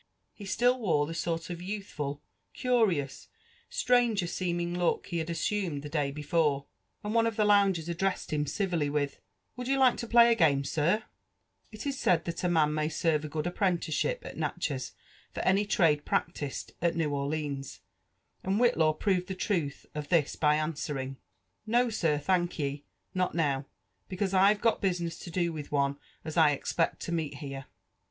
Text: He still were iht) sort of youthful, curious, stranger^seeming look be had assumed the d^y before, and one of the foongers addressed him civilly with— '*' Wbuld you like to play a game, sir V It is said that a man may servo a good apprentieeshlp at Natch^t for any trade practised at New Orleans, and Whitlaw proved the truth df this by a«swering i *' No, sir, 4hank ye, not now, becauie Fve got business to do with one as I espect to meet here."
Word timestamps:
He 0.33 0.45
still 0.45 0.79
were 0.81 1.05
iht) 1.11 1.15
sort 1.15 1.51
of 1.51 1.61
youthful, 1.61 2.23
curious, 2.55 3.27
stranger^seeming 3.69 4.75
look 4.75 5.11
be 5.11 5.19
had 5.19 5.29
assumed 5.29 5.83
the 5.83 5.91
d^y 5.91 6.11
before, 6.11 6.65
and 7.03 7.13
one 7.13 7.27
of 7.27 7.35
the 7.35 7.43
foongers 7.45 7.87
addressed 7.87 8.33
him 8.33 8.47
civilly 8.47 8.89
with— 8.89 9.21
'*' 9.41 9.55
Wbuld 9.59 9.67
you 9.67 9.77
like 9.77 9.97
to 9.97 10.07
play 10.07 10.31
a 10.31 10.35
game, 10.35 10.63
sir 10.63 10.97
V 10.97 11.03
It 11.73 11.85
is 11.85 11.99
said 11.99 12.25
that 12.25 12.43
a 12.43 12.49
man 12.49 12.73
may 12.73 12.89
servo 12.89 13.27
a 13.27 13.29
good 13.29 13.45
apprentieeshlp 13.45 14.25
at 14.25 14.37
Natch^t 14.37 14.93
for 15.35 15.41
any 15.41 15.67
trade 15.67 16.03
practised 16.03 16.71
at 16.81 16.95
New 16.95 17.11
Orleans, 17.11 17.81
and 18.43 18.59
Whitlaw 18.59 18.93
proved 18.97 19.27
the 19.27 19.35
truth 19.35 19.85
df 19.93 20.07
this 20.07 20.35
by 20.35 20.55
a«swering 20.55 21.17
i 21.19 21.21
*' 21.49 21.55
No, 21.67 21.91
sir, 21.91 22.17
4hank 22.17 22.57
ye, 22.57 22.85
not 23.13 23.35
now, 23.35 23.67
becauie 24.09 24.31
Fve 24.55 24.61
got 24.61 24.81
business 24.81 25.19
to 25.19 25.29
do 25.29 25.53
with 25.53 25.71
one 25.71 25.99
as 26.25 26.37
I 26.37 26.55
espect 26.55 27.01
to 27.01 27.11
meet 27.11 27.35
here." 27.35 27.65